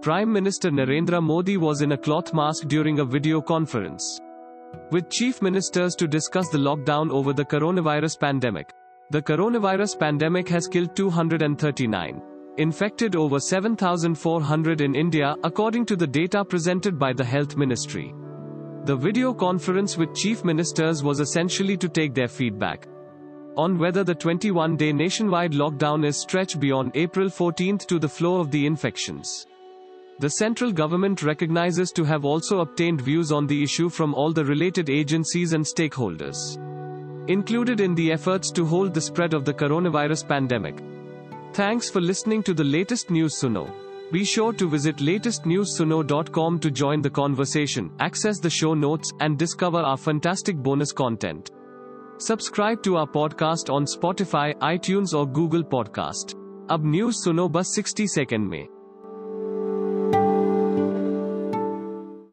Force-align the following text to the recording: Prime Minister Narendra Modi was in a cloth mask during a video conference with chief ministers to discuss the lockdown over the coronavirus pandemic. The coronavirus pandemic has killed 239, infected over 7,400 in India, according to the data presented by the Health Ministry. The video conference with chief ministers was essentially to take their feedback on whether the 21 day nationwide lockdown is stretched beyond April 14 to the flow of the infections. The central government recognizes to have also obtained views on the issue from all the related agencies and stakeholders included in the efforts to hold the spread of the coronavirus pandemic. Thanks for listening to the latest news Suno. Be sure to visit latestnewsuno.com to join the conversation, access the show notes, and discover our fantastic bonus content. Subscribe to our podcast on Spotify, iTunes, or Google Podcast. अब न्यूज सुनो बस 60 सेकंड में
Prime 0.00 0.32
Minister 0.32 0.70
Narendra 0.70 1.20
Modi 1.20 1.56
was 1.56 1.82
in 1.82 1.90
a 1.90 1.96
cloth 1.98 2.32
mask 2.32 2.68
during 2.68 3.00
a 3.00 3.04
video 3.04 3.40
conference 3.40 4.20
with 4.92 5.10
chief 5.10 5.42
ministers 5.42 5.96
to 5.96 6.06
discuss 6.06 6.48
the 6.50 6.58
lockdown 6.58 7.10
over 7.10 7.32
the 7.32 7.44
coronavirus 7.44 8.20
pandemic. 8.20 8.72
The 9.10 9.20
coronavirus 9.20 9.98
pandemic 9.98 10.48
has 10.50 10.68
killed 10.68 10.94
239, 10.94 12.22
infected 12.58 13.16
over 13.16 13.40
7,400 13.40 14.80
in 14.82 14.94
India, 14.94 15.34
according 15.42 15.84
to 15.86 15.96
the 15.96 16.06
data 16.06 16.44
presented 16.44 16.96
by 16.96 17.12
the 17.12 17.24
Health 17.24 17.56
Ministry. 17.56 18.14
The 18.84 18.94
video 18.94 19.34
conference 19.34 19.96
with 19.96 20.14
chief 20.14 20.44
ministers 20.44 21.02
was 21.02 21.18
essentially 21.18 21.76
to 21.76 21.88
take 21.88 22.14
their 22.14 22.28
feedback 22.28 22.86
on 23.56 23.76
whether 23.76 24.04
the 24.04 24.14
21 24.14 24.76
day 24.76 24.92
nationwide 24.92 25.52
lockdown 25.52 26.06
is 26.06 26.16
stretched 26.16 26.60
beyond 26.60 26.92
April 26.94 27.28
14 27.28 27.78
to 27.78 27.98
the 27.98 28.08
flow 28.08 28.36
of 28.36 28.52
the 28.52 28.64
infections. 28.64 29.48
The 30.19 30.29
central 30.29 30.71
government 30.71 31.23
recognizes 31.23 31.91
to 31.93 32.03
have 32.03 32.23
also 32.23 32.59
obtained 32.59 33.01
views 33.01 33.31
on 33.31 33.47
the 33.47 33.63
issue 33.63 33.89
from 33.89 34.13
all 34.13 34.31
the 34.31 34.45
related 34.45 34.89
agencies 34.89 35.53
and 35.53 35.65
stakeholders 35.65 36.57
included 37.27 37.79
in 37.79 37.95
the 37.95 38.11
efforts 38.11 38.51
to 38.51 38.65
hold 38.65 38.93
the 38.93 39.01
spread 39.01 39.33
of 39.33 39.45
the 39.45 39.53
coronavirus 39.53 40.27
pandemic. 40.27 40.83
Thanks 41.53 41.89
for 41.89 42.01
listening 42.01 42.43
to 42.43 42.53
the 42.53 42.63
latest 42.63 43.09
news 43.09 43.39
Suno. 43.39 43.71
Be 44.11 44.23
sure 44.23 44.53
to 44.53 44.69
visit 44.69 44.97
latestnewsuno.com 44.97 46.59
to 46.59 46.69
join 46.69 47.01
the 47.01 47.09
conversation, 47.09 47.91
access 47.99 48.39
the 48.39 48.49
show 48.49 48.73
notes, 48.73 49.11
and 49.21 49.39
discover 49.39 49.79
our 49.79 49.97
fantastic 49.97 50.57
bonus 50.57 50.91
content. 50.91 51.51
Subscribe 52.17 52.83
to 52.83 52.97
our 52.97 53.07
podcast 53.07 53.73
on 53.73 53.85
Spotify, 53.85 54.53
iTunes, 54.59 55.17
or 55.17 55.25
Google 55.25 55.63
Podcast. 55.63 56.35
अब 56.71 56.85
न्यूज 56.85 57.15
सुनो 57.15 57.47
बस 57.49 57.73
60 57.79 58.07
सेकंड 58.07 58.47
में 58.49 58.76